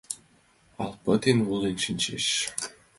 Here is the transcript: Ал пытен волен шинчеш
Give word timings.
Ал 0.83 0.91
пытен 1.03 1.37
волен 1.47 1.77
шинчеш 1.85 2.25